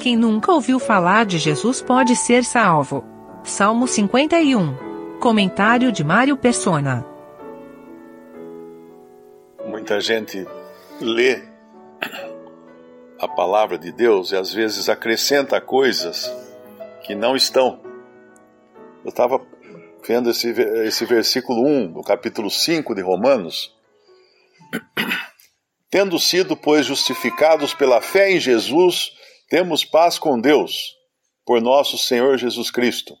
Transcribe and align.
Quem 0.00 0.16
nunca 0.16 0.50
ouviu 0.50 0.78
falar 0.78 1.26
de 1.26 1.36
Jesus 1.36 1.82
pode 1.82 2.16
ser 2.16 2.42
salvo. 2.42 3.04
Salmo 3.44 3.86
51. 3.86 5.18
Comentário 5.20 5.92
de 5.92 6.02
Mário 6.02 6.38
Persona. 6.38 7.04
Muita 9.66 10.00
gente 10.00 10.46
lê 11.02 11.42
a 13.18 13.28
palavra 13.28 13.76
de 13.76 13.92
Deus 13.92 14.32
e 14.32 14.36
às 14.36 14.54
vezes 14.54 14.88
acrescenta 14.88 15.60
coisas 15.60 16.32
que 17.02 17.14
não 17.14 17.36
estão. 17.36 17.78
Eu 19.04 19.10
estava 19.10 19.38
vendo 20.08 20.30
esse, 20.30 20.48
esse 20.86 21.04
versículo 21.04 21.62
1 21.66 21.92
do 21.92 22.02
capítulo 22.02 22.50
5 22.50 22.94
de 22.94 23.02
Romanos. 23.02 23.76
Tendo 25.90 26.18
sido, 26.18 26.56
pois, 26.56 26.86
justificados 26.86 27.74
pela 27.74 28.00
fé 28.00 28.32
em 28.32 28.40
Jesus, 28.40 29.19
temos 29.50 29.84
paz 29.84 30.16
com 30.16 30.40
Deus, 30.40 30.96
por 31.44 31.60
nosso 31.60 31.98
Senhor 31.98 32.38
Jesus 32.38 32.70
Cristo. 32.70 33.16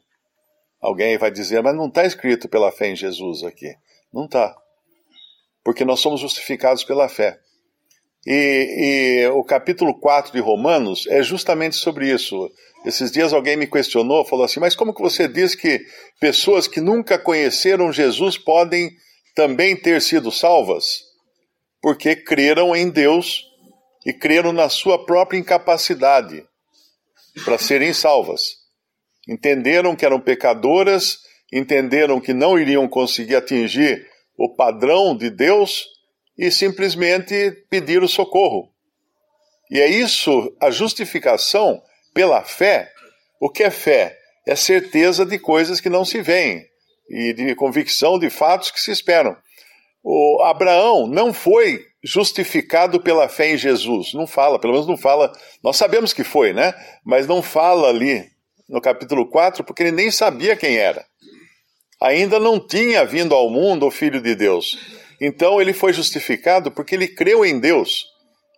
Alguém 0.80 1.18
vai 1.18 1.28
dizer, 1.28 1.60
mas 1.60 1.76
não 1.76 1.88
está 1.88 2.06
escrito 2.06 2.48
pela 2.48 2.70
fé 2.70 2.90
em 2.90 2.96
Jesus 2.96 3.42
aqui. 3.42 3.74
Não 4.14 4.26
está. 4.26 4.56
Porque 5.64 5.84
nós 5.84 5.98
somos 5.98 6.20
justificados 6.20 6.84
pela 6.84 7.08
fé. 7.08 7.36
E, 8.24 9.24
e, 9.24 9.28
o 9.30 9.42
capítulo 9.42 9.98
4 9.98 10.32
de 10.32 10.38
Romanos 10.38 11.04
é 11.08 11.20
justamente 11.20 11.74
sobre 11.74 12.08
isso. 12.08 12.48
Esses 12.84 13.10
dias 13.10 13.32
alguém 13.32 13.56
me 13.56 13.66
questionou, 13.66 14.24
falou 14.24 14.44
assim: 14.44 14.60
Mas 14.60 14.76
como 14.76 14.94
que 14.94 15.02
você 15.02 15.26
diz 15.26 15.54
que 15.54 15.80
pessoas 16.20 16.68
que 16.68 16.80
nunca 16.80 17.18
conheceram 17.18 17.92
Jesus 17.92 18.38
podem 18.38 18.90
também 19.34 19.74
ter 19.74 20.00
sido 20.00 20.30
salvas? 20.30 21.00
Porque 21.82 22.14
creram 22.14 22.76
em 22.76 22.88
Deus 22.88 23.49
e 24.04 24.12
creram 24.12 24.52
na 24.52 24.68
sua 24.68 25.04
própria 25.04 25.38
incapacidade 25.38 26.44
para 27.44 27.58
serem 27.58 27.92
salvas. 27.92 28.58
Entenderam 29.28 29.94
que 29.94 30.04
eram 30.04 30.20
pecadoras, 30.20 31.18
entenderam 31.52 32.20
que 32.20 32.32
não 32.32 32.58
iriam 32.58 32.88
conseguir 32.88 33.36
atingir 33.36 34.08
o 34.36 34.48
padrão 34.54 35.16
de 35.16 35.30
Deus 35.30 35.86
e 36.36 36.50
simplesmente 36.50 37.50
pediram 37.68 38.08
socorro. 38.08 38.72
E 39.70 39.78
é 39.78 39.88
isso, 39.88 40.56
a 40.60 40.70
justificação 40.70 41.82
pela 42.14 42.42
fé. 42.42 42.90
O 43.38 43.48
que 43.48 43.62
é 43.62 43.70
fé? 43.70 44.18
É 44.46 44.56
certeza 44.56 45.24
de 45.24 45.38
coisas 45.38 45.80
que 45.80 45.90
não 45.90 46.04
se 46.04 46.22
veem 46.22 46.66
e 47.08 47.32
de 47.32 47.54
convicção 47.54 48.18
de 48.18 48.30
fatos 48.30 48.70
que 48.70 48.80
se 48.80 48.90
esperam. 48.90 49.36
O 50.02 50.42
Abraão 50.42 51.06
não 51.06 51.32
foi 51.32 51.84
justificado 52.02 53.00
pela 53.00 53.28
fé 53.28 53.52
em 53.52 53.56
Jesus. 53.56 54.14
Não 54.14 54.26
fala, 54.26 54.58
pelo 54.58 54.72
menos 54.72 54.88
não 54.88 54.96
fala. 54.96 55.32
Nós 55.62 55.76
sabemos 55.76 56.12
que 56.12 56.24
foi, 56.24 56.52
né? 56.52 56.74
Mas 57.04 57.26
não 57.26 57.42
fala 57.42 57.88
ali 57.88 58.28
no 58.68 58.80
capítulo 58.80 59.28
4, 59.28 59.64
porque 59.64 59.82
ele 59.82 59.92
nem 59.92 60.10
sabia 60.10 60.56
quem 60.56 60.76
era. 60.76 61.04
Ainda 62.00 62.38
não 62.38 62.58
tinha 62.58 63.04
vindo 63.04 63.34
ao 63.34 63.50
mundo 63.50 63.86
o 63.86 63.90
Filho 63.90 64.22
de 64.22 64.34
Deus. 64.34 64.78
Então 65.20 65.60
ele 65.60 65.72
foi 65.72 65.92
justificado 65.92 66.70
porque 66.70 66.94
ele 66.94 67.08
creu 67.08 67.44
em 67.44 67.58
Deus. 67.58 68.06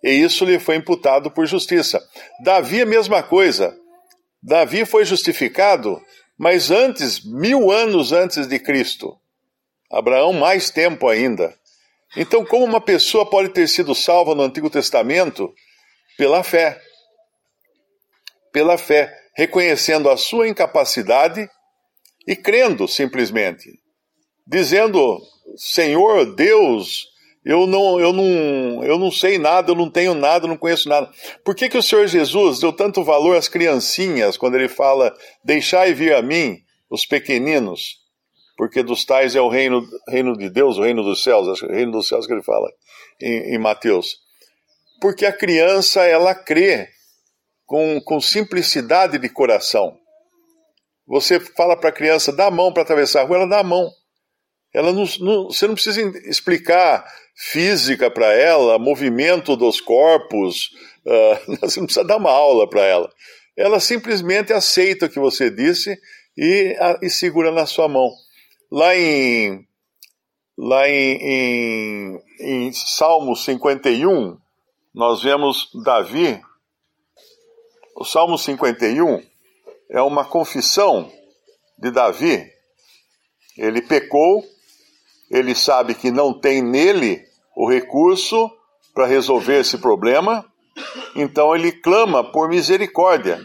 E 0.02 0.10
isso 0.10 0.44
lhe 0.44 0.58
foi 0.58 0.76
imputado 0.76 1.30
por 1.30 1.46
justiça. 1.46 2.00
Davi, 2.44 2.82
a 2.82 2.86
mesma 2.86 3.22
coisa. 3.22 3.76
Davi 4.42 4.84
foi 4.84 5.04
justificado, 5.04 6.00
mas 6.38 6.70
antes, 6.70 7.24
mil 7.24 7.70
anos 7.70 8.12
antes 8.12 8.46
de 8.46 8.58
Cristo. 8.58 9.16
Abraão, 9.90 10.32
mais 10.32 10.70
tempo 10.70 11.08
ainda. 11.08 11.54
Então, 12.16 12.44
como 12.44 12.64
uma 12.64 12.80
pessoa 12.80 13.28
pode 13.28 13.50
ter 13.50 13.68
sido 13.68 13.94
salva 13.94 14.34
no 14.34 14.42
Antigo 14.42 14.68
Testamento? 14.68 15.52
Pela 16.16 16.42
fé. 16.42 16.78
Pela 18.52 18.76
fé, 18.76 19.10
reconhecendo 19.34 20.10
a 20.10 20.16
sua 20.16 20.46
incapacidade 20.46 21.48
e 22.26 22.36
crendo 22.36 22.86
simplesmente. 22.86 23.80
Dizendo: 24.46 25.20
Senhor, 25.56 26.34
Deus, 26.34 27.06
eu 27.44 27.66
não, 27.66 27.98
eu 27.98 28.12
não, 28.12 28.84
eu 28.84 28.98
não 28.98 29.10
sei 29.10 29.38
nada, 29.38 29.72
eu 29.72 29.74
não 29.74 29.90
tenho 29.90 30.14
nada, 30.14 30.44
eu 30.44 30.48
não 30.48 30.56
conheço 30.56 30.88
nada. 30.88 31.10
Por 31.44 31.54
que, 31.54 31.68
que 31.68 31.78
o 31.78 31.82
Senhor 31.82 32.06
Jesus 32.06 32.60
deu 32.60 32.72
tanto 32.72 33.02
valor 33.02 33.36
às 33.36 33.48
criancinhas 33.48 34.36
quando 34.36 34.54
ele 34.54 34.68
fala: 34.68 35.14
Deixai 35.42 35.94
vir 35.94 36.14
a 36.14 36.20
mim 36.20 36.58
os 36.90 37.06
pequeninos, 37.06 38.01
porque 38.62 38.80
dos 38.80 39.04
tais 39.04 39.34
é 39.34 39.40
o 39.40 39.48
reino, 39.48 39.84
reino 40.06 40.38
de 40.38 40.48
Deus, 40.48 40.78
o 40.78 40.84
reino 40.84 41.02
dos 41.02 41.24
céus, 41.24 41.60
o 41.62 41.66
reino 41.66 41.90
dos 41.90 42.06
céus 42.06 42.28
que 42.28 42.32
ele 42.32 42.44
fala 42.44 42.72
em, 43.20 43.56
em 43.56 43.58
Mateus. 43.58 44.18
Porque 45.00 45.26
a 45.26 45.32
criança, 45.32 46.04
ela 46.04 46.32
crê 46.32 46.88
com, 47.66 48.00
com 48.02 48.20
simplicidade 48.20 49.18
de 49.18 49.28
coração. 49.28 49.98
Você 51.08 51.40
fala 51.40 51.76
para 51.76 51.88
a 51.88 51.92
criança, 51.92 52.32
dá 52.32 52.46
a 52.46 52.50
mão 52.52 52.72
para 52.72 52.84
atravessar 52.84 53.22
a 53.22 53.24
rua, 53.24 53.38
ela 53.38 53.48
dá 53.48 53.58
a 53.58 53.64
mão. 53.64 53.90
Ela 54.72 54.92
não, 54.92 55.06
não, 55.18 55.46
você 55.46 55.66
não 55.66 55.74
precisa 55.74 56.00
explicar 56.24 57.04
física 57.34 58.08
para 58.12 58.32
ela, 58.32 58.78
movimento 58.78 59.56
dos 59.56 59.80
corpos, 59.80 60.70
uh, 61.04 61.58
você 61.66 61.80
não 61.80 61.86
precisa 61.86 62.06
dar 62.06 62.16
uma 62.16 62.30
aula 62.30 62.70
para 62.70 62.84
ela. 62.84 63.10
Ela 63.56 63.80
simplesmente 63.80 64.52
aceita 64.52 65.06
o 65.06 65.10
que 65.10 65.18
você 65.18 65.50
disse 65.50 65.98
e, 66.38 66.76
e 67.02 67.10
segura 67.10 67.50
na 67.50 67.66
sua 67.66 67.88
mão. 67.88 68.08
Lá 68.72 68.96
em, 68.96 69.68
lá 70.56 70.88
em, 70.88 71.18
em, 71.20 72.22
em 72.40 72.72
Salmo 72.72 73.36
51, 73.36 74.38
nós 74.94 75.22
vemos 75.22 75.70
Davi. 75.84 76.40
O 77.94 78.04
Salmo 78.04 78.38
51 78.38 79.22
é 79.90 80.00
uma 80.00 80.24
confissão 80.24 81.12
de 81.78 81.90
Davi. 81.90 82.50
Ele 83.58 83.82
pecou 83.82 84.42
ele 85.32 85.54
sabe 85.54 85.94
que 85.94 86.10
não 86.10 86.38
tem 86.38 86.62
nele 86.62 87.24
o 87.56 87.66
recurso 87.66 88.50
para 88.94 89.06
resolver 89.06 89.60
esse 89.60 89.78
problema, 89.78 90.44
então 91.16 91.56
ele 91.56 91.72
clama 91.72 92.22
por 92.30 92.50
misericórdia. 92.50 93.40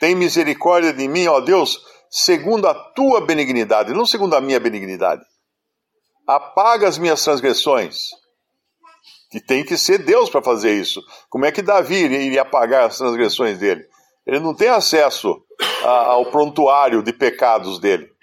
Tem 0.00 0.16
misericórdia 0.16 0.92
de 0.92 1.06
mim, 1.06 1.28
ó 1.28 1.38
Deus, 1.38 1.80
segundo 2.16 2.68
a 2.68 2.74
tua 2.74 3.20
benignidade, 3.20 3.92
não 3.92 4.06
segundo 4.06 4.34
a 4.34 4.40
minha 4.40 4.60
benignidade. 4.60 5.22
Apaga 6.26 6.88
as 6.88 6.98
minhas 6.98 7.22
transgressões. 7.22 8.10
Que 9.30 9.40
tem 9.40 9.64
que 9.64 9.76
ser 9.76 9.98
Deus 9.98 10.30
para 10.30 10.42
fazer 10.42 10.78
isso. 10.78 11.02
Como 11.28 11.44
é 11.44 11.50
que 11.50 11.60
Davi 11.60 11.96
iria 11.96 12.42
apagar 12.42 12.84
as 12.84 12.98
transgressões 12.98 13.58
dele? 13.58 13.84
Ele 14.24 14.38
não 14.38 14.54
tem 14.54 14.68
acesso 14.68 15.42
ao 15.82 16.26
prontuário 16.30 17.02
de 17.02 17.12
pecados 17.12 17.80
dele 17.80 18.14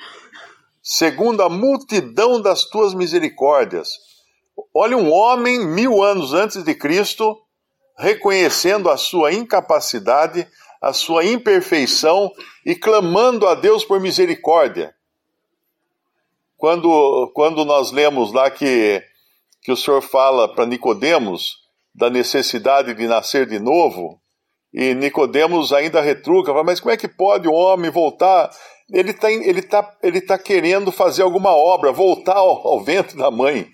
segundo 0.82 1.44
a 1.44 1.50
multidão 1.50 2.42
das 2.42 2.66
tuas 2.66 2.94
misericórdias. 2.94 3.90
Olha 4.74 4.98
um 4.98 5.12
homem 5.12 5.66
mil 5.66 6.02
anos 6.02 6.34
antes 6.34 6.64
de 6.64 6.74
Cristo 6.74 7.38
reconhecendo 7.98 8.90
a 8.90 8.98
sua 8.98 9.32
incapacidade, 9.32 10.48
a 10.82 10.94
sua 10.94 11.24
imperfeição 11.24 12.32
e 12.66 12.76
clamando 12.76 13.48
a 13.48 13.54
Deus 13.54 13.86
por 13.86 14.00
misericórdia. 14.00 14.94
Quando, 16.58 17.32
quando 17.34 17.64
nós 17.66 17.92
lemos 17.92 18.34
lá 18.34 18.50
que, 18.50 19.04
que 19.62 19.72
o 19.72 19.78
Senhor 19.78 20.02
fala 20.02 20.54
para 20.54 20.66
Nicodemos 20.66 21.58
da 21.94 22.10
necessidade 22.10 22.94
de 22.94 23.08
nascer 23.08 23.46
de 23.46 23.60
novo, 23.60 24.20
e 24.74 24.94
Nicodemos 24.94 25.74
ainda 25.74 26.00
retruca, 26.02 26.54
mas 26.64 26.80
como 26.80 26.94
é 26.94 26.98
que 26.98 27.08
pode 27.08 27.48
o 27.48 27.54
homem 27.54 27.92
voltar 27.92 28.50
ele 28.92 29.12
está 29.12 29.32
ele 29.32 29.62
tá, 29.62 29.98
ele 30.04 30.22
tá 30.22 30.38
querendo 30.38 30.92
fazer 30.92 31.24
alguma 31.24 31.52
obra, 31.52 31.92
voltar 31.92 32.36
ao, 32.36 32.68
ao 32.68 32.84
vento 32.84 33.16
da 33.16 33.32
mãe. 33.32 33.68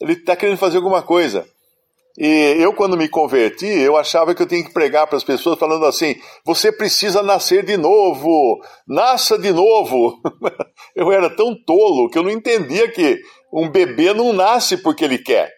Ele 0.00 0.14
está 0.14 0.34
querendo 0.34 0.56
fazer 0.56 0.78
alguma 0.78 1.02
coisa. 1.02 1.46
E 2.18 2.56
eu, 2.58 2.72
quando 2.72 2.96
me 2.96 3.08
converti, 3.08 3.66
eu 3.66 3.94
achava 3.94 4.34
que 4.34 4.42
eu 4.42 4.46
tinha 4.46 4.64
que 4.64 4.72
pregar 4.72 5.06
para 5.06 5.18
as 5.18 5.24
pessoas 5.24 5.58
falando 5.58 5.84
assim: 5.84 6.16
você 6.46 6.72
precisa 6.72 7.22
nascer 7.22 7.64
de 7.64 7.76
novo, 7.76 8.58
nasça 8.88 9.38
de 9.38 9.52
novo. 9.52 10.18
Eu 10.96 11.12
era 11.12 11.28
tão 11.28 11.54
tolo 11.66 12.08
que 12.08 12.18
eu 12.18 12.22
não 12.22 12.30
entendia 12.30 12.90
que 12.90 13.20
um 13.52 13.68
bebê 13.70 14.14
não 14.14 14.32
nasce 14.32 14.78
porque 14.78 15.04
ele 15.04 15.18
quer. 15.18 15.50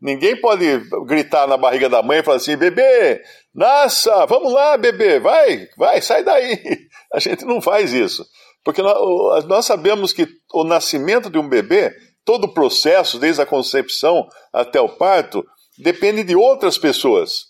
Ninguém 0.00 0.40
pode 0.40 0.64
gritar 1.06 1.48
na 1.48 1.56
barriga 1.56 1.88
da 1.88 2.02
mãe 2.02 2.18
e 2.18 2.22
falar 2.22 2.36
assim: 2.36 2.56
bebê, 2.56 3.20
nasça, 3.52 4.26
vamos 4.26 4.52
lá, 4.52 4.76
bebê, 4.76 5.18
vai, 5.18 5.66
vai, 5.76 6.00
sai 6.00 6.22
daí. 6.22 6.56
A 7.12 7.18
gente 7.18 7.44
não 7.44 7.60
faz 7.60 7.92
isso. 7.92 8.24
Porque 8.64 8.82
nós, 8.82 9.64
sabemos 9.64 10.12
que 10.12 10.26
o 10.52 10.64
nascimento 10.64 11.30
de 11.30 11.38
um 11.38 11.48
bebê, 11.48 11.92
todo 12.26 12.44
o 12.44 12.52
processo, 12.52 13.18
desde 13.18 13.40
a 13.40 13.46
concepção 13.46 14.28
até 14.52 14.80
o 14.80 14.88
parto, 14.88 15.46
depende 15.78 16.24
de 16.24 16.34
outras 16.34 16.76
pessoas. 16.76 17.46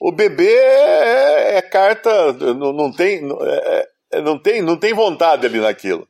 O 0.00 0.12
bebê 0.12 0.52
é, 0.52 1.56
é 1.56 1.62
carta, 1.62 2.32
não, 2.32 2.72
não, 2.72 2.92
tem, 2.92 3.22
é, 3.40 3.88
é, 4.12 4.20
não, 4.20 4.38
tem, 4.38 4.60
não 4.60 4.76
tem 4.76 4.92
vontade 4.92 5.46
ali 5.46 5.60
naquilo. 5.60 6.06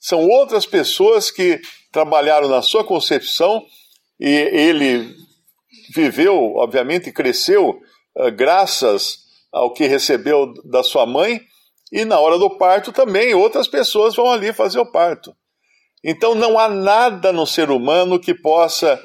São 0.00 0.26
outras 0.28 0.64
pessoas 0.64 1.30
que 1.30 1.60
trabalharam 1.90 2.48
na 2.48 2.62
sua 2.62 2.84
concepção 2.84 3.64
e 4.20 4.28
ele 4.28 5.14
viveu, 5.94 6.54
obviamente, 6.56 7.12
cresceu 7.12 7.70
uh, 8.16 8.30
graças 8.30 9.24
ao 9.52 9.72
que 9.72 9.86
recebeu 9.86 10.52
da 10.64 10.82
sua 10.82 11.06
mãe, 11.06 11.40
e 11.92 12.04
na 12.04 12.18
hora 12.18 12.38
do 12.38 12.50
parto 12.58 12.92
também 12.92 13.34
outras 13.34 13.68
pessoas 13.68 14.16
vão 14.16 14.30
ali 14.30 14.52
fazer 14.52 14.78
o 14.78 14.90
parto. 14.90 15.34
Então 16.04 16.34
não 16.34 16.58
há 16.58 16.68
nada 16.68 17.32
no 17.32 17.46
ser 17.46 17.70
humano 17.70 18.20
que 18.20 18.34
possa 18.34 19.02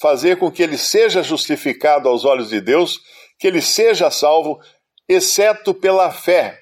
fazer 0.00 0.38
com 0.38 0.52
que 0.52 0.62
ele 0.62 0.78
seja 0.78 1.20
justificado 1.20 2.08
aos 2.08 2.24
olhos 2.24 2.50
de 2.50 2.60
Deus, 2.60 3.00
que 3.40 3.48
ele 3.48 3.60
seja 3.60 4.08
salvo, 4.08 4.60
exceto 5.08 5.74
pela 5.74 6.12
fé. 6.12 6.56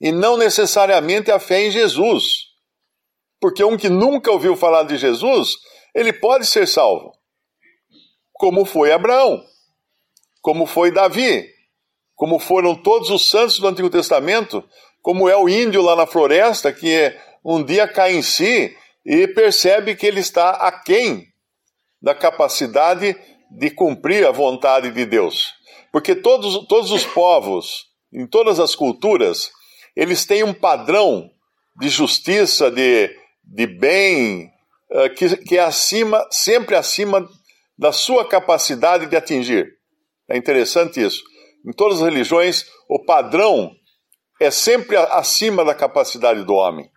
E 0.00 0.12
não 0.12 0.36
necessariamente 0.36 1.32
a 1.32 1.40
fé 1.40 1.66
em 1.66 1.70
Jesus. 1.72 2.44
Porque 3.40 3.64
um 3.64 3.76
que 3.76 3.88
nunca 3.88 4.30
ouviu 4.30 4.56
falar 4.56 4.84
de 4.84 4.96
Jesus, 4.96 5.56
ele 5.94 6.12
pode 6.12 6.46
ser 6.46 6.68
salvo. 6.68 7.12
Como 8.34 8.64
foi 8.64 8.92
Abraão, 8.92 9.42
como 10.40 10.66
foi 10.66 10.92
Davi, 10.92 11.48
como 12.14 12.38
foram 12.38 12.74
todos 12.74 13.10
os 13.10 13.28
santos 13.28 13.58
do 13.58 13.66
Antigo 13.66 13.90
Testamento, 13.90 14.62
como 15.02 15.28
é 15.28 15.36
o 15.36 15.48
índio 15.48 15.82
lá 15.82 15.96
na 15.96 16.06
floresta 16.06 16.72
que 16.72 17.14
um 17.44 17.62
dia 17.62 17.86
cai 17.86 18.14
em 18.14 18.22
si 18.22 18.74
e 19.04 19.28
percebe 19.28 19.94
que 19.94 20.06
ele 20.06 20.20
está 20.20 20.50
aquém 20.50 21.26
da 22.00 22.14
capacidade 22.14 23.14
de 23.50 23.70
cumprir 23.70 24.26
a 24.26 24.30
vontade 24.30 24.90
de 24.90 25.04
Deus. 25.04 25.52
Porque 25.92 26.14
todos, 26.14 26.66
todos 26.66 26.90
os 26.90 27.04
povos, 27.04 27.86
em 28.12 28.26
todas 28.26 28.58
as 28.58 28.74
culturas, 28.74 29.50
eles 29.94 30.24
têm 30.24 30.42
um 30.42 30.54
padrão 30.54 31.30
de 31.78 31.88
justiça, 31.88 32.70
de, 32.70 33.14
de 33.44 33.66
bem, 33.66 34.50
uh, 34.90 35.10
que, 35.14 35.36
que 35.36 35.58
é 35.58 35.62
acima, 35.62 36.26
sempre 36.30 36.74
acima 36.74 37.28
da 37.76 37.92
sua 37.92 38.26
capacidade 38.26 39.06
de 39.06 39.16
atingir. 39.16 39.68
É 40.28 40.36
interessante 40.36 41.00
isso. 41.00 41.22
Em 41.66 41.72
todas 41.72 41.98
as 41.98 42.04
religiões, 42.04 42.64
o 42.88 43.04
padrão 43.04 43.72
é 44.40 44.50
sempre 44.50 44.96
acima 44.96 45.64
da 45.64 45.74
capacidade 45.74 46.42
do 46.44 46.54
homem. 46.54 46.90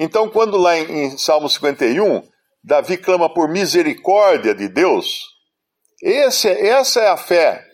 Então, 0.00 0.30
quando 0.30 0.56
lá 0.56 0.78
em, 0.78 1.06
em 1.06 1.18
Salmo 1.18 1.50
51, 1.50 2.22
Davi 2.62 2.96
clama 2.96 3.28
por 3.28 3.48
misericórdia 3.48 4.54
de 4.54 4.68
Deus, 4.68 5.24
esse, 6.00 6.48
essa 6.48 7.00
é 7.00 7.08
a 7.08 7.16
fé, 7.16 7.66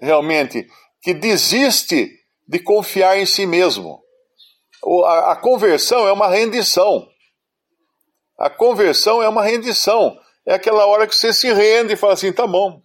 realmente, 0.00 0.64
que 1.02 1.12
desiste 1.12 2.08
de 2.46 2.60
confiar 2.60 3.18
em 3.18 3.26
si 3.26 3.46
mesmo. 3.46 4.00
A, 5.06 5.32
a 5.32 5.36
conversão 5.36 6.06
é 6.06 6.12
uma 6.12 6.28
rendição. 6.28 7.04
A 8.38 8.48
conversão 8.48 9.20
é 9.20 9.28
uma 9.28 9.42
rendição. 9.42 10.16
É 10.46 10.54
aquela 10.54 10.86
hora 10.86 11.04
que 11.04 11.16
você 11.16 11.32
se 11.32 11.52
rende 11.52 11.94
e 11.94 11.96
fala 11.96 12.12
assim: 12.12 12.32
tá 12.32 12.46
bom, 12.46 12.80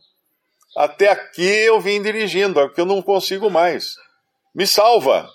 até 0.76 1.10
aqui 1.10 1.44
eu 1.44 1.80
vim 1.80 2.02
dirigindo, 2.02 2.60
aqui 2.60 2.82
eu 2.82 2.86
não 2.88 3.00
consigo 3.04 3.48
mais. 3.52 3.94
Me 4.56 4.66
salva. 4.66 5.30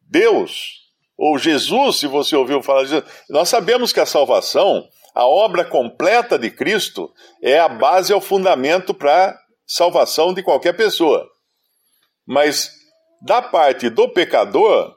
Deus, 0.00 0.87
ou 1.18 1.36
Jesus, 1.36 1.96
se 1.96 2.06
você 2.06 2.36
ouviu 2.36 2.62
falar 2.62 2.84
disso. 2.84 3.02
Nós 3.28 3.48
sabemos 3.48 3.92
que 3.92 4.00
a 4.00 4.06
salvação 4.06 4.88
a 5.18 5.26
obra 5.26 5.64
completa 5.64 6.38
de 6.38 6.48
Cristo 6.48 7.12
é 7.42 7.58
a 7.58 7.68
base, 7.68 8.12
é 8.12 8.16
o 8.16 8.20
fundamento 8.20 8.94
para 8.94 9.36
salvação 9.66 10.32
de 10.32 10.44
qualquer 10.44 10.76
pessoa. 10.76 11.28
Mas 12.24 12.70
da 13.20 13.42
parte 13.42 13.90
do 13.90 14.08
pecador, 14.08 14.94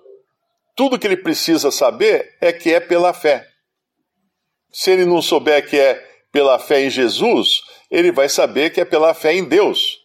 tudo 0.75 0.99
que 0.99 1.07
ele 1.07 1.17
precisa 1.17 1.71
saber 1.71 2.37
é 2.39 2.53
que 2.53 2.71
é 2.71 2.79
pela 2.79 3.13
fé. 3.13 3.47
Se 4.71 4.91
ele 4.91 5.05
não 5.05 5.23
souber 5.23 5.67
que 5.67 5.79
é 5.79 5.95
pela 6.31 6.59
fé 6.59 6.83
em 6.83 6.89
Jesus, 6.91 7.61
ele 7.89 8.11
vai 8.11 8.29
saber 8.29 8.69
que 8.69 8.79
é 8.79 8.85
pela 8.85 9.15
fé 9.15 9.33
em 9.33 9.43
Deus. 9.43 9.97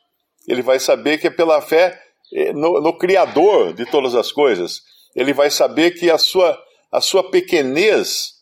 Ele 0.49 0.63
vai 0.63 0.79
saber 0.79 1.19
que 1.19 1.27
é 1.27 1.31
pela 1.31 1.61
fé 1.61 2.01
eh, 2.33 2.55
no, 2.55 2.81
no 2.81 2.97
Criador 2.97 3.75
de 3.75 3.85
todas 3.85 4.15
as 4.15 4.33
coisas. 4.33 4.81
Ele 5.17 5.33
vai 5.33 5.51
saber 5.51 5.93
que 5.93 6.11
a 6.11 6.19
sua, 6.19 6.57
a 6.93 7.01
sua 7.01 7.31
pequenez 7.31 8.35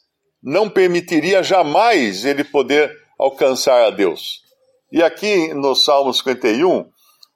não 0.42 0.68
permitiria 0.68 1.42
jamais 1.42 2.24
ele 2.24 2.42
poder 2.42 2.92
alcançar 3.18 3.86
a 3.86 3.90
Deus. 3.90 4.42
E 4.92 5.02
aqui 5.02 5.54
no 5.54 5.74
Salmo 5.74 6.12
51, 6.12 6.84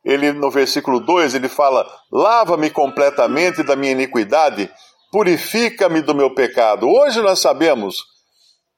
ele 0.04 0.32
no 0.32 0.50
versículo 0.50 1.00
2, 1.00 1.36
ele 1.36 1.48
fala: 1.48 1.88
"Lava-me 2.12 2.68
completamente 2.68 3.62
da 3.62 3.76
minha 3.76 3.92
iniquidade, 3.92 4.68
purifica-me 5.12 6.02
do 6.02 6.14
meu 6.14 6.34
pecado". 6.34 6.88
Hoje 6.88 7.20
nós 7.22 7.38
sabemos 7.38 8.04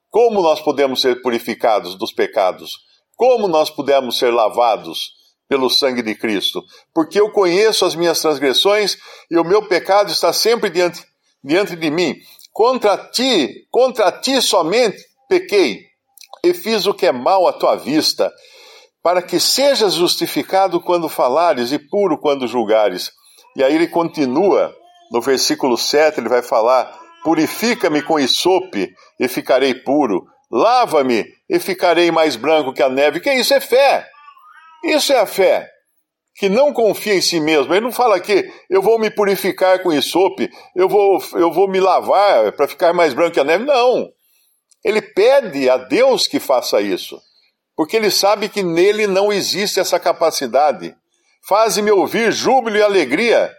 como 0.09 0.41
nós 0.41 0.61
podemos 0.61 1.01
ser 1.01 1.21
purificados 1.21 1.95
dos 1.95 2.11
pecados, 2.11 2.79
como 3.15 3.47
nós 3.47 3.69
podemos 3.69 4.17
ser 4.17 4.31
lavados 4.31 5.20
pelo 5.51 5.69
sangue 5.69 6.01
de 6.01 6.15
Cristo, 6.15 6.63
porque 6.93 7.19
eu 7.19 7.29
conheço 7.29 7.83
as 7.83 7.93
minhas 7.93 8.21
transgressões 8.21 8.95
e 9.29 9.37
o 9.37 9.43
meu 9.43 9.67
pecado 9.67 10.09
está 10.09 10.31
sempre 10.31 10.69
diante, 10.69 11.03
diante 11.43 11.75
de 11.75 11.91
mim. 11.91 12.15
Contra 12.53 12.95
ti, 12.95 13.67
contra 13.69 14.13
ti 14.13 14.41
somente 14.41 14.97
pequei 15.27 15.81
e 16.41 16.53
fiz 16.53 16.85
o 16.85 16.93
que 16.93 17.05
é 17.05 17.11
mal 17.11 17.45
à 17.49 17.51
tua 17.51 17.75
vista, 17.75 18.31
para 19.03 19.21
que 19.21 19.41
sejas 19.41 19.95
justificado 19.95 20.79
quando 20.79 21.09
falares 21.09 21.73
e 21.73 21.79
puro 21.79 22.17
quando 22.17 22.47
julgares. 22.47 23.11
E 23.57 23.61
aí 23.61 23.75
ele 23.75 23.89
continua, 23.89 24.73
no 25.11 25.19
versículo 25.19 25.77
7, 25.77 26.21
ele 26.21 26.29
vai 26.29 26.41
falar: 26.41 26.97
Purifica-me 27.25 28.01
com 28.01 28.17
isope 28.17 28.89
e 29.19 29.27
ficarei 29.27 29.75
puro. 29.75 30.23
Lava-me 30.49 31.25
e 31.49 31.59
ficarei 31.59 32.09
mais 32.09 32.37
branco 32.37 32.71
que 32.71 32.81
a 32.81 32.87
neve. 32.87 33.19
Que 33.19 33.33
isso 33.33 33.53
é 33.53 33.59
fé? 33.59 34.10
Isso 34.83 35.13
é 35.13 35.19
a 35.19 35.25
fé 35.25 35.69
que 36.35 36.49
não 36.49 36.73
confia 36.73 37.15
em 37.15 37.21
si 37.21 37.39
mesmo. 37.39 37.73
Ele 37.73 37.85
não 37.85 37.91
fala 37.91 38.19
que 38.19 38.51
eu 38.69 38.81
vou 38.81 38.97
me 38.97 39.09
purificar 39.09 39.81
com 39.83 39.91
isope, 39.91 40.49
eu 40.75 40.87
vou, 40.87 41.23
eu 41.33 41.51
vou 41.51 41.67
me 41.67 41.79
lavar 41.79 42.51
para 42.53 42.67
ficar 42.67 42.93
mais 42.93 43.13
branco 43.13 43.33
que 43.33 43.39
a 43.39 43.43
neve. 43.43 43.65
Não. 43.65 44.09
Ele 44.83 45.01
pede 45.01 45.69
a 45.69 45.77
Deus 45.77 46.27
que 46.27 46.39
faça 46.39 46.81
isso, 46.81 47.21
porque 47.75 47.95
ele 47.95 48.09
sabe 48.09 48.49
que 48.49 48.63
nele 48.63 49.05
não 49.05 49.31
existe 49.31 49.79
essa 49.79 49.99
capacidade. 49.99 50.95
Faze-me 51.47 51.91
ouvir 51.91 52.31
júbilo 52.31 52.77
e 52.77 52.81
alegria, 52.81 53.53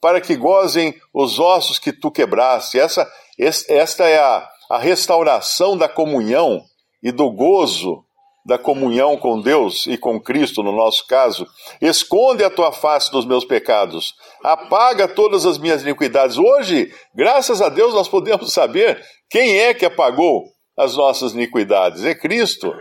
para 0.00 0.20
que 0.20 0.34
gozem 0.34 0.94
os 1.14 1.38
ossos 1.38 1.78
que 1.78 1.92
tu 1.92 2.10
quebraste. 2.10 2.78
Essa, 2.78 3.08
esta 3.38 4.08
é 4.08 4.18
a, 4.18 4.48
a 4.70 4.78
restauração 4.78 5.76
da 5.76 5.88
comunhão 5.88 6.64
e 7.02 7.12
do 7.12 7.30
gozo 7.30 8.04
da 8.44 8.58
comunhão 8.58 9.16
com 9.16 9.40
Deus 9.40 9.86
e 9.86 9.96
com 9.96 10.20
Cristo, 10.20 10.62
no 10.62 10.72
nosso 10.72 11.06
caso, 11.06 11.46
esconde 11.80 12.42
a 12.42 12.50
tua 12.50 12.72
face 12.72 13.10
dos 13.10 13.24
meus 13.24 13.44
pecados, 13.44 14.14
apaga 14.42 15.06
todas 15.06 15.46
as 15.46 15.58
minhas 15.58 15.82
iniquidades. 15.82 16.36
Hoje, 16.36 16.92
graças 17.14 17.62
a 17.62 17.68
Deus, 17.68 17.94
nós 17.94 18.08
podemos 18.08 18.52
saber 18.52 19.00
quem 19.30 19.58
é 19.58 19.72
que 19.72 19.84
apagou 19.84 20.44
as 20.76 20.96
nossas 20.96 21.32
iniquidades: 21.32 22.04
é 22.04 22.14
Cristo. 22.14 22.72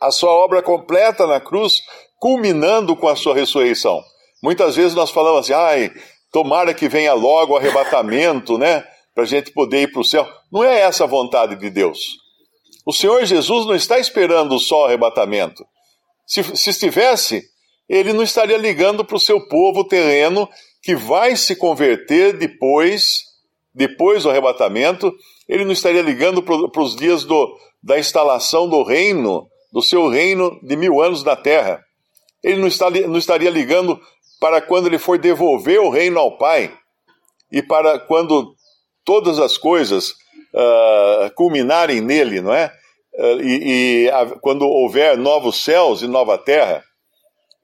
A 0.00 0.10
sua 0.10 0.30
obra 0.30 0.62
completa 0.62 1.26
na 1.26 1.40
cruz, 1.40 1.82
culminando 2.20 2.94
com 2.96 3.08
a 3.08 3.16
sua 3.16 3.34
ressurreição. 3.34 4.00
Muitas 4.42 4.76
vezes 4.76 4.94
nós 4.94 5.10
falamos 5.10 5.40
assim, 5.40 5.52
ai, 5.52 5.90
tomara 6.32 6.72
que 6.72 6.88
venha 6.88 7.14
logo 7.14 7.54
o 7.54 7.56
arrebatamento, 7.56 8.56
né? 8.56 8.84
Para 9.12 9.24
a 9.24 9.26
gente 9.26 9.50
poder 9.50 9.82
ir 9.82 9.92
para 9.92 10.00
o 10.00 10.04
céu. 10.04 10.28
Não 10.52 10.62
é 10.62 10.80
essa 10.80 11.02
a 11.02 11.08
vontade 11.08 11.56
de 11.56 11.68
Deus. 11.68 12.27
O 12.88 12.92
Senhor 12.94 13.22
Jesus 13.26 13.66
não 13.66 13.74
está 13.74 13.98
esperando 13.98 14.58
só 14.58 14.80
o 14.80 14.84
arrebatamento. 14.86 15.62
Se, 16.26 16.42
se 16.56 16.70
estivesse, 16.70 17.44
ele 17.86 18.14
não 18.14 18.22
estaria 18.22 18.56
ligando 18.56 19.04
para 19.04 19.14
o 19.14 19.20
seu 19.20 19.46
povo 19.46 19.84
terreno 19.84 20.48
que 20.82 20.96
vai 20.96 21.36
se 21.36 21.54
converter 21.54 22.38
depois, 22.38 23.24
depois 23.74 24.22
do 24.22 24.30
arrebatamento. 24.30 25.14
Ele 25.46 25.66
não 25.66 25.72
estaria 25.72 26.00
ligando 26.00 26.42
para 26.42 26.82
os 26.82 26.96
dias 26.96 27.24
do, 27.24 27.54
da 27.82 27.98
instalação 27.98 28.66
do 28.66 28.82
reino, 28.82 29.46
do 29.70 29.82
seu 29.82 30.08
reino 30.08 30.58
de 30.62 30.74
mil 30.74 31.02
anos 31.02 31.22
na 31.22 31.36
terra. 31.36 31.84
Ele 32.42 32.58
não, 32.58 32.68
está, 32.68 32.88
não 32.88 33.18
estaria 33.18 33.50
ligando 33.50 34.00
para 34.40 34.62
quando 34.62 34.86
ele 34.86 34.98
for 34.98 35.18
devolver 35.18 35.78
o 35.78 35.90
reino 35.90 36.18
ao 36.18 36.38
Pai 36.38 36.72
e 37.52 37.62
para 37.62 37.98
quando 37.98 38.54
todas 39.04 39.38
as 39.38 39.58
coisas 39.58 40.14
uh, 40.54 41.30
culminarem 41.34 42.00
nele, 42.00 42.40
não 42.40 42.54
é? 42.54 42.77
Uh, 43.18 43.40
e, 43.42 44.04
e 44.04 44.10
a, 44.10 44.26
quando 44.40 44.62
houver 44.62 45.16
novos 45.16 45.62
céus 45.64 46.02
e 46.02 46.06
nova 46.06 46.38
terra. 46.38 46.84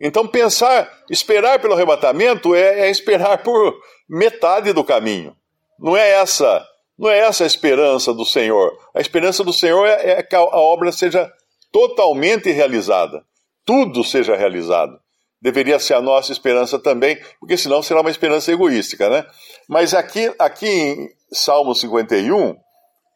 Então, 0.01 0.27
pensar, 0.27 0.91
esperar 1.09 1.61
pelo 1.61 1.75
arrebatamento 1.75 2.55
é, 2.55 2.81
é 2.81 2.91
esperar 2.91 3.43
por 3.43 3.75
metade 4.09 4.73
do 4.73 4.83
caminho. 4.83 5.35
Não 5.79 5.97
é 5.97 6.11
essa, 6.11 6.67
não 6.99 7.09
é 7.09 7.19
essa 7.21 7.45
a 7.45 7.47
esperança 7.47 8.13
do 8.13 8.25
Senhor. 8.25 8.77
A 8.95 9.01
esperança 9.01 9.45
do 9.45 9.53
Senhor 9.53 9.87
é, 9.87 10.19
é 10.19 10.23
que 10.23 10.35
a, 10.35 10.41
a 10.41 10.59
obra 10.59 10.91
seja 10.91 11.31
totalmente 11.71 12.51
realizada, 12.51 13.25
tudo 13.65 14.03
seja 14.03 14.37
realizado 14.37 14.99
deveria 15.45 15.79
ser 15.79 15.93
a 15.93 16.01
nossa 16.01 16.33
esperança 16.33 16.79
também, 16.79 17.21
porque 17.39 17.59
senão 17.59 17.83
será 17.83 18.01
uma 18.01 18.09
esperança 18.09 18.51
egoística, 18.51 19.11
né? 19.11 19.27
Mas 19.69 19.93
aqui, 19.93 20.35
aqui 20.39 20.67
em 20.67 21.11
Salmo 21.31 21.75
51, 21.75 22.57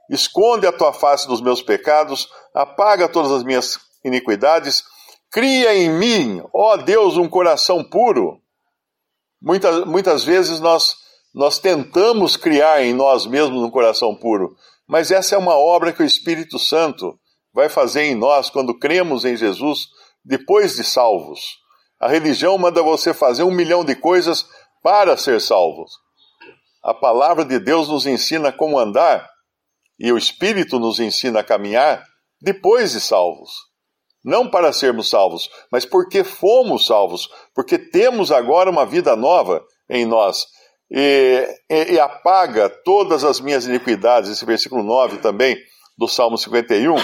esconde 0.09 0.67
a 0.67 0.73
tua 0.73 0.93
face 0.93 1.27
dos 1.27 1.41
meus 1.41 1.63
pecados, 1.63 2.29
apaga 2.55 3.09
todas 3.09 3.33
as 3.33 3.43
minhas 3.43 3.79
iniquidades, 4.05 4.85
Cria 5.31 5.75
em 5.75 5.91
mim, 5.91 6.43
ó 6.55 6.77
Deus, 6.79 7.19
um 7.19 7.29
coração 7.29 7.85
puro. 7.85 8.41
Muitas, 9.41 9.85
muitas 9.85 10.25
vezes 10.25 10.59
nós, 10.59 10.97
nós 11.35 11.59
tentamos 11.59 12.35
criar 12.35 12.83
em 12.83 12.95
nós 12.95 13.27
mesmos 13.27 13.63
um 13.63 13.71
coração 13.71 14.15
puro, 14.15 14.57
mas 14.87 15.11
essa 15.11 15.35
é 15.35 15.39
uma 15.39 15.55
obra 15.55 15.93
que 15.93 16.03
o 16.03 16.07
Espírito 16.07 16.59
Santo 16.59 17.19
vai 17.53 17.69
fazer 17.69 18.05
em 18.05 18.15
nós 18.15 18.49
quando 18.49 18.79
cremos 18.79 19.27
em 19.27 19.37
Jesus 19.37 19.89
depois 20.25 20.77
de 20.77 20.85
salvos. 20.85 21.59
A 22.01 22.09
religião 22.09 22.57
manda 22.57 22.83
você 22.83 23.13
fazer 23.13 23.43
um 23.43 23.51
milhão 23.51 23.85
de 23.85 23.95
coisas 23.95 24.47
para 24.83 25.17
ser 25.17 25.43
salvos. 25.43 25.93
A 26.83 26.95
palavra 26.95 27.45
de 27.45 27.59
Deus 27.59 27.89
nos 27.89 28.07
ensina 28.07 28.51
como 28.51 28.79
andar 28.79 29.29
e 29.99 30.13
o 30.13 30.19
Espírito 30.19 30.79
nos 30.79 31.01
ensina 31.01 31.41
a 31.41 31.45
caminhar 31.45 32.03
depois 32.41 32.93
de 32.93 33.01
salvos. 33.01 33.51
Não 34.25 34.49
para 34.49 34.73
sermos 34.73 35.09
salvos, 35.09 35.49
mas 35.71 35.85
porque 35.85 36.23
fomos 36.23 36.87
salvos, 36.87 37.29
porque 37.55 37.79
temos 37.79 38.31
agora 38.31 38.71
uma 38.71 38.85
vida 38.85 39.17
nova 39.17 39.65
em 39.89 40.05
nós. 40.05 40.47
E, 40.91 41.47
e, 41.69 41.93
e 41.95 42.01
apaga 42.01 42.69
todas 42.69 43.25
as 43.25 43.41
minhas 43.41 43.67
iniquidades, 43.67 44.31
esse 44.31 44.45
versículo 44.45 44.83
9 44.83 45.19
também, 45.19 45.57
do 45.97 46.07
Salmo 46.07 46.37
51. 46.37 46.95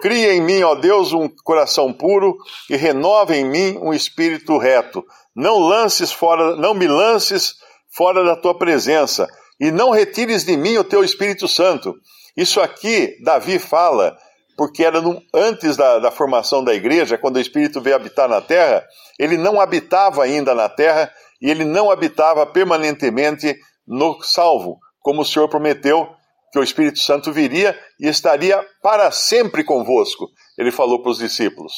Cria 0.00 0.34
em 0.34 0.40
mim, 0.40 0.62
ó 0.62 0.74
Deus, 0.74 1.12
um 1.12 1.28
coração 1.44 1.92
puro 1.92 2.36
e 2.68 2.76
renova 2.76 3.36
em 3.36 3.44
mim 3.44 3.78
um 3.80 3.92
espírito 3.92 4.58
reto. 4.58 5.04
Não 5.34 5.58
lances 5.58 6.10
fora, 6.12 6.56
não 6.56 6.74
me 6.74 6.88
lances 6.88 7.54
fora 7.94 8.24
da 8.24 8.34
tua 8.34 8.56
presença 8.58 9.28
e 9.62 9.70
não 9.70 9.90
retires 9.90 10.44
de 10.44 10.56
mim 10.56 10.76
o 10.76 10.82
teu 10.82 11.04
Espírito 11.04 11.46
Santo. 11.46 11.94
Isso 12.36 12.60
aqui 12.60 13.16
Davi 13.22 13.60
fala 13.60 14.18
porque 14.56 14.84
era 14.84 15.00
no, 15.00 15.22
antes 15.32 15.76
da, 15.76 16.00
da, 16.00 16.10
formação 16.10 16.64
da 16.64 16.74
igreja, 16.74 17.16
quando 17.16 17.36
o 17.36 17.40
Espírito 17.40 17.80
veio 17.80 17.94
habitar 17.94 18.28
na 18.28 18.40
terra, 18.40 18.84
ele 19.20 19.36
não 19.36 19.60
habitava 19.60 20.24
ainda 20.24 20.52
na 20.52 20.68
terra 20.68 21.12
e 21.40 21.48
ele 21.48 21.64
não 21.64 21.92
habitava 21.92 22.44
permanentemente 22.44 23.56
no 23.86 24.20
salvo, 24.22 24.78
como 25.00 25.22
o 25.22 25.24
Senhor 25.24 25.48
prometeu 25.48 26.08
que 26.52 26.58
o 26.58 26.62
Espírito 26.62 26.98
Santo 26.98 27.32
viria 27.32 27.78
e 28.00 28.08
estaria 28.08 28.66
para 28.82 29.12
sempre 29.12 29.62
convosco. 29.62 30.28
Ele 30.58 30.72
falou 30.72 31.00
para 31.00 31.12
os 31.12 31.18
discípulos. 31.18 31.72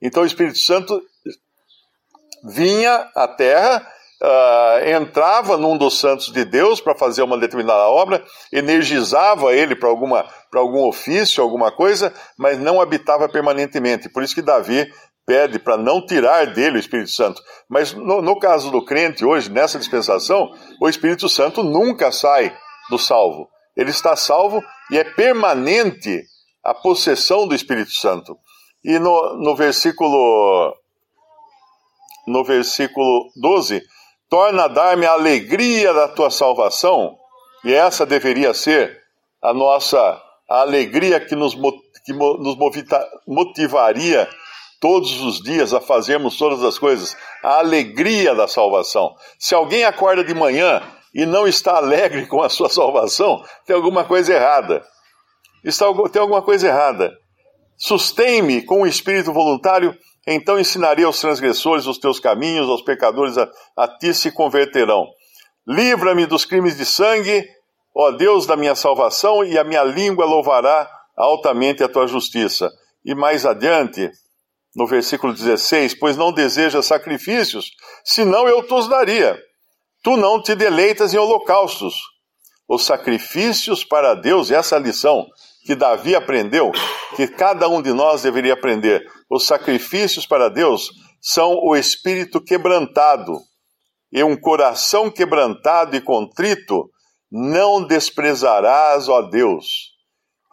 Então 0.00 0.22
o 0.22 0.26
Espírito 0.26 0.58
Santo 0.58 1.00
vinha 2.44 3.10
à 3.14 3.28
terra 3.28 3.86
uh, 4.22 4.88
entrava 4.88 5.56
num 5.56 5.76
dos 5.76 5.98
santos 5.98 6.32
de 6.32 6.44
Deus 6.44 6.80
para 6.80 6.94
fazer 6.94 7.22
uma 7.22 7.38
determinada 7.38 7.88
obra, 7.88 8.24
energizava 8.52 9.54
ele 9.54 9.74
para 9.74 9.88
algum 9.88 10.86
ofício, 10.86 11.42
alguma 11.42 11.70
coisa, 11.70 12.12
mas 12.38 12.58
não 12.58 12.80
habitava 12.80 13.28
permanentemente. 13.28 14.08
Por 14.08 14.22
isso 14.22 14.34
que 14.34 14.42
Davi 14.42 14.90
pede 15.26 15.58
para 15.58 15.76
não 15.76 16.04
tirar 16.04 16.46
dele 16.46 16.76
o 16.76 16.80
Espírito 16.80 17.10
Santo. 17.10 17.42
Mas 17.68 17.92
no, 17.92 18.22
no 18.22 18.38
caso 18.38 18.70
do 18.70 18.84
crente 18.84 19.24
hoje, 19.24 19.50
nessa 19.50 19.78
dispensação, 19.78 20.52
o 20.80 20.88
Espírito 20.88 21.28
Santo 21.28 21.62
nunca 21.62 22.12
sai 22.12 22.56
do 22.88 22.98
salvo. 22.98 23.48
Ele 23.76 23.90
está 23.90 24.14
salvo 24.14 24.62
e 24.90 24.96
é 24.96 25.04
permanente 25.04 26.22
a 26.64 26.72
possessão 26.72 27.46
do 27.46 27.54
Espírito 27.54 27.92
Santo. 27.92 28.38
E 28.84 28.98
no, 28.98 29.36
no 29.36 29.56
versículo 29.56 30.74
no 32.26 32.42
versículo 32.42 33.30
12, 33.36 33.82
torna 34.36 34.64
a 34.64 34.68
dar-me 34.68 35.06
a 35.06 35.12
alegria 35.12 35.94
da 35.94 36.08
tua 36.08 36.30
salvação, 36.30 37.16
e 37.64 37.72
essa 37.72 38.04
deveria 38.04 38.52
ser 38.52 39.00
a 39.42 39.54
nossa 39.54 39.98
a 40.46 40.60
alegria 40.60 41.18
que 41.18 41.34
nos, 41.34 41.54
que 42.04 42.12
nos 42.12 42.54
motivaria 43.26 44.28
todos 44.78 45.22
os 45.22 45.40
dias 45.42 45.72
a 45.72 45.80
fazermos 45.80 46.36
todas 46.36 46.62
as 46.62 46.78
coisas, 46.78 47.16
a 47.42 47.60
alegria 47.60 48.34
da 48.34 48.46
salvação. 48.46 49.14
Se 49.38 49.54
alguém 49.54 49.84
acorda 49.84 50.22
de 50.22 50.34
manhã 50.34 50.82
e 51.14 51.24
não 51.24 51.48
está 51.48 51.78
alegre 51.78 52.26
com 52.26 52.42
a 52.42 52.50
sua 52.50 52.68
salvação, 52.68 53.42
tem 53.64 53.74
alguma 53.74 54.04
coisa 54.04 54.34
errada. 54.34 54.84
Está, 55.64 55.86
tem 56.12 56.20
alguma 56.20 56.42
coisa 56.42 56.68
errada. 56.68 57.10
Sustém-me 57.78 58.60
com 58.60 58.82
o 58.82 58.86
espírito 58.86 59.32
voluntário 59.32 59.96
então 60.26 60.58
ensinarei 60.58 61.04
aos 61.04 61.20
transgressores 61.20 61.86
os 61.86 61.98
teus 61.98 62.18
caminhos, 62.18 62.68
aos 62.68 62.82
pecadores 62.82 63.38
a, 63.38 63.48
a 63.76 63.86
ti 63.86 64.12
se 64.12 64.32
converterão. 64.32 65.06
Livra-me 65.66 66.26
dos 66.26 66.44
crimes 66.44 66.76
de 66.76 66.84
sangue, 66.84 67.48
ó 67.94 68.10
Deus 68.10 68.46
da 68.46 68.56
minha 68.56 68.74
salvação, 68.74 69.44
e 69.44 69.56
a 69.56 69.62
minha 69.62 69.84
língua 69.84 70.24
louvará 70.24 70.90
altamente 71.16 71.84
a 71.84 71.88
tua 71.88 72.06
justiça. 72.06 72.70
E 73.04 73.14
mais 73.14 73.46
adiante, 73.46 74.10
no 74.74 74.86
versículo 74.86 75.32
16: 75.32 75.94
Pois 75.94 76.16
não 76.16 76.32
desejas 76.32 76.86
sacrifícios, 76.86 77.70
senão 78.04 78.48
eu 78.48 78.66
os 78.68 78.88
daria. 78.88 79.40
Tu 80.02 80.16
não 80.16 80.42
te 80.42 80.54
deleitas 80.54 81.14
em 81.14 81.18
holocaustos. 81.18 81.94
Os 82.68 82.84
sacrifícios 82.84 83.84
para 83.84 84.14
Deus, 84.14 84.50
essa 84.50 84.76
é 84.76 84.80
lição 84.80 85.26
que 85.66 85.74
Davi 85.74 86.14
aprendeu, 86.14 86.70
que 87.16 87.26
cada 87.26 87.68
um 87.68 87.82
de 87.82 87.92
nós 87.92 88.22
deveria 88.22 88.54
aprender. 88.54 89.04
Os 89.28 89.46
sacrifícios 89.46 90.24
para 90.24 90.48
Deus 90.48 90.92
são 91.20 91.58
o 91.60 91.74
espírito 91.74 92.40
quebrantado. 92.40 93.40
E 94.12 94.22
um 94.22 94.36
coração 94.36 95.10
quebrantado 95.10 95.96
e 95.96 96.00
contrito 96.00 96.88
não 97.30 97.84
desprezarás, 97.84 99.08
ó 99.08 99.22
Deus. 99.22 99.66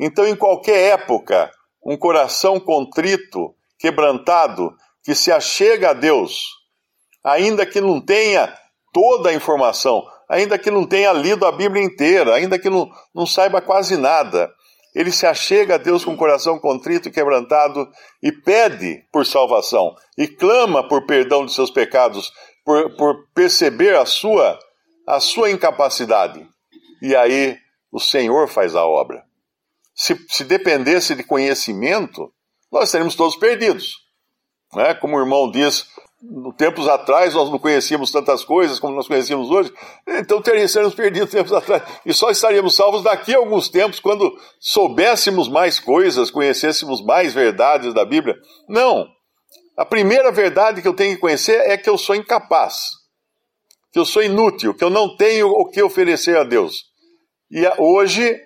Então, 0.02 0.28
em 0.28 0.36
qualquer 0.36 0.94
época, 0.94 1.52
um 1.86 1.96
coração 1.96 2.60
contrito, 2.60 3.54
quebrantado, 3.78 4.74
que 5.04 5.14
se 5.14 5.32
achega 5.32 5.92
a 5.92 5.94
Deus, 5.94 6.40
ainda 7.24 7.66
que 7.66 7.80
não 7.80 8.04
tenha 8.04 8.52
toda 8.92 9.30
a 9.30 9.34
informação, 9.34 10.04
ainda 10.28 10.58
que 10.58 10.72
não 10.72 10.88
tenha 10.88 11.14
lido 11.14 11.46
a 11.46 11.52
Bíblia 11.52 11.84
inteira, 11.84 12.34
ainda 12.34 12.58
que 12.58 12.70
não, 12.70 12.90
não 13.14 13.26
saiba 13.26 13.62
quase 13.62 13.96
nada, 13.96 14.50
ele 14.94 15.12
se 15.12 15.26
achega 15.26 15.76
a 15.76 15.78
Deus 15.78 16.06
com 16.06 16.14
o 16.14 16.18
coração 16.18 16.60
contrito 16.60 17.08
e 17.08 17.12
quebrantado 17.12 17.90
e 18.22 18.32
pede 18.32 19.04
por 19.12 19.26
salvação 19.26 19.96
e 20.18 20.28
clama 20.28 20.88
por 20.88 21.06
perdão 21.06 21.46
de 21.46 21.54
seus 21.54 21.72
pecados, 21.72 22.32
por, 22.64 22.96
por 22.96 23.28
perceber 23.34 23.96
a 23.96 24.06
sua, 24.06 24.60
a 25.08 25.20
sua 25.20 25.50
incapacidade. 25.50 26.48
E 27.02 27.16
aí 27.16 27.58
o 27.92 28.00
Senhor 28.00 28.48
faz 28.48 28.76
a 28.76 28.86
obra. 28.86 29.24
Se, 29.96 30.16
se 30.30 30.44
dependesse 30.44 31.16
de 31.16 31.24
conhecimento, 31.24 32.32
nós 32.72 32.86
estaríamos 32.86 33.16
todos 33.16 33.36
perdidos. 33.36 34.04
Né? 34.74 34.94
Como 34.96 35.18
o 35.18 35.20
irmão 35.20 35.50
diz, 35.52 35.88
tempos 36.58 36.88
atrás 36.88 37.34
nós 37.34 37.50
não 37.50 37.60
conhecíamos 37.60 38.12
tantas 38.12 38.44
coisas 38.46 38.80
como 38.80 38.96
nós 38.96 39.08
conhecemos 39.08 39.50
hoje, 39.50 39.74
então 40.08 40.42
teríamos 40.42 40.96
perdido 40.96 41.28
tempos 41.28 41.52
atrás. 41.52 41.84
E 42.06 42.14
só 42.14 42.30
estaríamos 42.30 42.76
salvos 42.76 43.04
daqui 43.04 43.34
a 43.36 43.38
alguns 43.38 43.70
tempos, 43.70 44.00
quando 44.00 44.34
soubéssemos 44.60 45.50
mais 45.50 45.80
coisas, 45.80 46.32
conhecêssemos 46.32 47.04
mais 47.04 47.34
verdades 47.34 47.94
da 47.94 48.06
Bíblia. 48.06 48.36
Não. 48.70 49.08
A 49.78 49.84
primeira 49.84 50.32
verdade 50.32 50.82
que 50.82 50.88
eu 50.88 50.96
tenho 50.96 51.16
que 51.16 51.22
conhecer 51.22 51.60
é 51.70 51.78
que 51.78 51.90
eu 51.90 51.98
sou 51.98 52.16
incapaz, 52.16 52.76
que 53.92 54.00
eu 54.00 54.06
sou 54.06 54.24
inútil, 54.24 54.74
que 54.74 54.84
eu 54.84 54.90
não 54.90 55.18
tenho 55.18 55.48
o 55.48 55.70
que 55.70 55.82
oferecer 55.82 56.38
a 56.38 56.44
Deus. 56.44 56.86
E 57.52 57.62
hoje, 57.80 58.40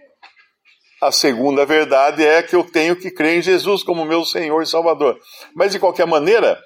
a 1.02 1.12
segunda 1.12 1.66
verdade 1.66 2.26
é 2.26 2.42
que 2.42 2.56
eu 2.56 2.64
tenho 2.64 2.96
que 2.96 3.12
crer 3.12 3.38
em 3.38 3.42
Jesus 3.42 3.84
como 3.84 4.06
meu 4.06 4.26
Senhor 4.26 4.62
e 4.62 4.66
Salvador. 4.66 5.20
Mas, 5.54 5.74
de 5.74 5.80
qualquer 5.80 6.08
maneira, 6.08 6.58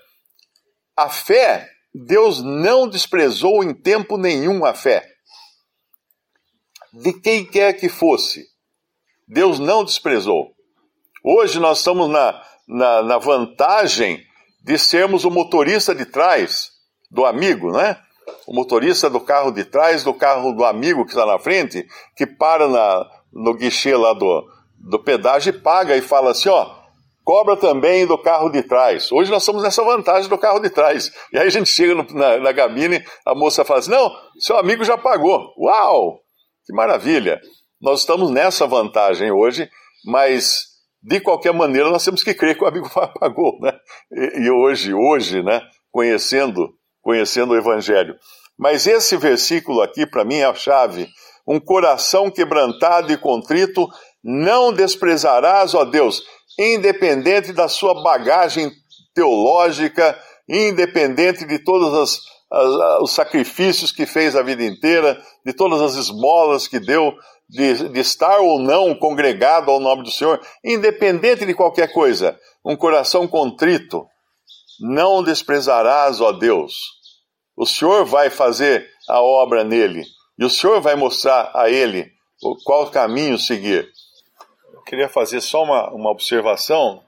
a 0.96 1.10
fé, 1.10 1.70
Deus 1.94 2.42
não 2.42 2.88
desprezou 2.88 3.64
em 3.64 3.74
tempo 3.74 4.18
nenhum 4.18 4.66
a 4.66 4.74
fé. 4.74 5.08
De 6.94 7.14
quem 7.14 7.46
quer 7.46 7.74
que 7.74 7.88
fosse, 7.90 8.46
Deus 9.28 9.60
não 9.60 9.84
desprezou. 9.84 10.54
Hoje 11.24 11.60
nós 11.60 11.80
estamos 11.80 12.10
na, 12.10 12.42
na, 12.68 13.04
na 13.04 13.18
vantagem 13.18 14.22
de 14.64 14.78
sermos 14.78 15.24
o 15.24 15.32
motorista 15.32 15.96
de 15.96 16.06
trás 16.06 16.72
do 17.10 17.26
amigo, 17.26 17.72
né? 17.72 17.98
O 18.46 18.54
motorista 18.54 19.10
do 19.10 19.20
carro 19.20 19.52
de 19.52 19.66
trás 19.66 20.04
do 20.04 20.14
carro 20.14 20.52
do 20.54 20.64
amigo 20.66 21.06
que 21.06 21.12
está 21.12 21.26
na 21.26 21.40
frente, 21.40 21.88
que 22.16 22.26
para 22.26 22.68
na, 22.68 23.10
no 23.32 23.54
guichê 23.54 23.96
lá 23.96 24.14
do, 24.14 24.48
do 24.78 25.00
pedágio 25.00 25.52
e 25.52 25.60
paga 25.60 25.96
e 25.96 26.02
fala 26.02 26.32
assim: 26.32 26.50
ó, 26.50 26.81
cobra 27.24 27.56
também 27.56 28.06
do 28.06 28.18
carro 28.18 28.50
de 28.50 28.64
trás. 28.64 29.12
Hoje 29.12 29.32
nós 29.32 29.44
estamos 29.44 29.64
nessa 29.64 29.84
vantagem 29.84 30.30
do 30.30 30.38
carro 30.38 30.60
de 30.60 30.70
trás. 30.70 31.12
E 31.32 31.38
aí 31.38 31.48
a 31.48 31.50
gente 31.50 31.70
chega 31.70 31.96
no, 31.96 32.06
na, 32.14 32.38
na 32.38 32.54
cabine, 32.54 33.04
a 33.26 33.36
moça 33.36 33.64
fala 33.64 33.80
assim: 33.80 33.92
não, 33.92 34.12
seu 34.40 34.58
amigo 34.58 34.84
já 34.84 34.98
pagou. 34.98 35.54
Uau! 35.58 36.20
Que 36.66 36.74
maravilha! 36.74 37.40
Nós 37.82 38.02
estamos 38.02 38.30
nessa 38.30 38.68
vantagem 38.68 39.32
hoje, 39.32 39.70
mas 40.06 40.66
de 41.02 41.20
qualquer 41.20 41.54
maneira 41.54 41.90
nós 41.90 42.06
temos 42.06 42.22
que 42.22 42.34
crer 42.34 42.56
que 42.56 42.64
o 42.64 42.68
amigo 42.68 42.90
pagou, 43.20 43.58
né? 43.60 43.74
E, 44.12 44.44
e 44.46 44.52
hoje, 44.52 44.94
hoje, 44.94 45.42
né? 45.42 45.62
Conhecendo, 45.92 46.74
conhecendo 47.02 47.54
o 47.54 47.58
Evangelho. 47.58 48.16
Mas 48.58 48.86
esse 48.86 49.18
versículo 49.18 49.82
aqui, 49.82 50.06
para 50.06 50.24
mim, 50.24 50.38
é 50.38 50.46
a 50.46 50.54
chave. 50.54 51.08
Um 51.48 51.60
coração 51.60 52.30
quebrantado 52.30 53.12
e 53.12 53.18
contrito, 53.18 53.88
não 54.24 54.72
desprezarás, 54.72 55.74
ó 55.74 55.84
Deus 55.84 56.24
independente 56.62 57.52
da 57.52 57.68
sua 57.68 58.04
bagagem 58.04 58.72
teológica, 59.14 60.18
independente 60.48 61.46
de 61.46 61.60
todos 61.60 61.94
as, 61.94 62.20
as, 62.52 63.02
os 63.02 63.12
sacrifícios 63.12 63.92
que 63.92 64.06
fez 64.06 64.36
a 64.36 64.44
vida 64.44 64.64
inteira, 64.64 65.20
de 65.46 65.54
todas 65.54 65.82
as 65.82 65.96
esmolas 65.96 66.68
que 66.68 66.80
deu, 66.80 67.14
de, 67.50 67.90
de 67.90 68.00
estar 68.00 68.40
ou 68.40 68.60
não 68.60 68.96
congregado 68.96 69.72
ao 69.72 69.80
nome 69.80 70.04
do 70.04 70.12
Senhor, 70.12 70.40
independente 70.64 71.46
de 71.46 71.54
qualquer 71.54 71.92
coisa, 71.92 72.40
um 72.66 72.76
coração 72.76 73.28
contrito, 73.28 74.06
não 74.80 75.24
desprezarás, 75.24 76.22
ó 76.22 76.32
Deus. 76.32 76.74
O 77.58 77.66
Senhor 77.66 78.06
vai 78.06 78.30
fazer 78.30 78.88
a 79.10 79.22
obra 79.22 79.64
nele 79.64 80.04
e 80.40 80.46
o 80.46 80.50
Senhor 80.50 80.82
vai 80.82 80.96
mostrar 80.96 81.52
a 81.54 81.70
ele 81.70 82.10
qual 82.64 82.90
caminho 82.90 83.38
seguir. 83.38 83.88
Eu 84.82 84.86
queria 84.86 85.08
fazer 85.08 85.42
só 85.42 85.64
uma, 85.64 85.92
uma 85.92 86.10
observação 86.10 87.04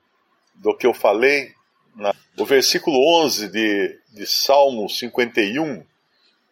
do 0.53 0.77
que 0.77 0.85
eu 0.85 0.93
falei. 0.93 1.53
Na, 1.95 2.13
o 2.37 2.45
versículo 2.45 2.95
11 3.23 3.49
de, 3.49 3.99
de 4.13 4.27
Salmo 4.27 4.87
51 4.87 5.83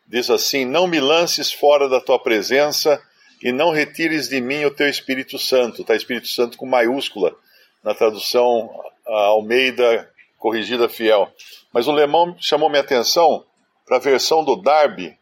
diz 0.08 0.32
assim: 0.32 0.66
Não 0.66 0.88
me 0.88 1.00
lances 1.00 1.54
fora 1.54 1.88
da 1.88 2.02
tua 2.02 2.18
presença 2.18 3.00
e 3.40 3.52
não 3.52 3.70
retires 3.70 4.28
de 4.30 4.42
mim 4.42 4.66
o 4.66 4.74
teu 4.74 4.90
Espírito 4.90 5.38
Santo. 5.38 5.82
Está 5.82 5.96
Espírito 5.96 6.28
Santo 6.28 6.58
com 6.58 6.66
maiúscula 6.66 7.36
na 7.84 7.94
tradução 7.94 8.72
Almeida 9.06 10.12
Corrigida 10.40 10.90
Fiel. 10.90 11.32
Mas 11.72 11.88
o 11.88 11.92
Lemão 11.92 12.36
chamou 12.40 12.68
minha 12.68 12.82
atenção 12.82 13.46
para 13.86 13.98
a 13.98 14.00
versão 14.02 14.44
do 14.44 14.56
Darby, 14.56 15.16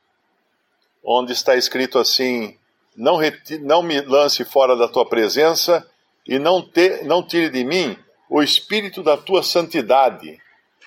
onde 1.03 1.33
está 1.33 1.57
escrito 1.57 1.99
assim: 1.99 2.57
não, 2.99 3.17
não 3.61 3.81
me 3.81 4.01
lance 4.01 4.43
fora 4.43 4.75
da 4.75 4.87
tua 4.87 5.05
presença 5.05 5.87
e 6.27 6.37
não, 6.37 6.61
te, 6.61 7.01
não 7.05 7.23
tire 7.23 7.49
de 7.49 7.63
mim 7.63 7.97
o 8.29 8.43
espírito 8.43 9.01
da 9.01 9.15
tua 9.15 9.41
santidade. 9.41 10.37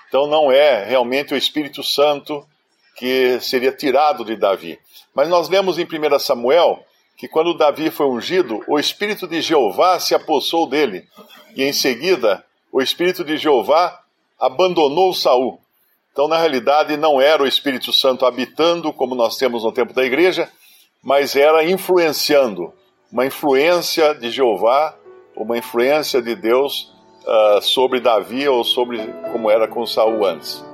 Então 0.08 0.26
não 0.26 0.52
é 0.52 0.84
realmente 0.84 1.32
o 1.32 1.36
Espírito 1.38 1.82
Santo 1.82 2.46
que 2.96 3.40
seria 3.40 3.72
tirado 3.72 4.26
de 4.26 4.36
Davi. 4.36 4.78
Mas 5.14 5.26
nós 5.26 5.48
lemos 5.48 5.78
em 5.78 5.84
1 5.84 6.18
Samuel 6.18 6.84
que 7.16 7.26
quando 7.26 7.56
Davi 7.56 7.90
foi 7.90 8.06
ungido, 8.06 8.62
o 8.68 8.78
Espírito 8.78 9.26
de 9.26 9.40
Jeová 9.40 9.98
se 9.98 10.14
apossou 10.14 10.68
dele. 10.68 11.08
E 11.56 11.62
em 11.62 11.72
seguida, 11.72 12.44
o 12.70 12.82
Espírito 12.82 13.24
de 13.24 13.38
Jeová 13.38 14.02
abandonou 14.38 15.14
Saul. 15.14 15.58
Então, 16.12 16.28
na 16.28 16.36
realidade, 16.36 16.96
não 16.98 17.18
era 17.18 17.42
o 17.42 17.46
Espírito 17.46 17.90
Santo 17.90 18.26
habitando, 18.26 18.92
como 18.92 19.14
nós 19.14 19.38
temos 19.38 19.64
no 19.64 19.72
tempo 19.72 19.94
da 19.94 20.04
igreja, 20.04 20.50
mas 21.02 21.34
era 21.34 21.64
influenciando, 21.64 22.72
uma 23.10 23.26
influência 23.26 24.14
de 24.14 24.30
Jeová, 24.30 24.96
uma 25.36 25.58
influência 25.58 26.22
de 26.22 26.36
Deus 26.36 26.94
uh, 27.26 27.60
sobre 27.60 28.00
Davi 28.00 28.48
ou 28.48 28.62
sobre 28.62 28.98
como 29.32 29.50
era 29.50 29.66
com 29.66 29.84
Saul 29.84 30.24
antes. 30.24 30.64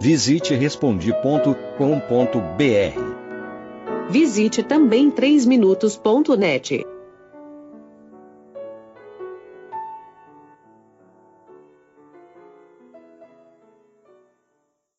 Visite 0.00 0.54
respondi.com.br. 0.54 1.54
Visite 4.10 4.62
também 4.62 5.10
3minutos.net. 5.10 6.93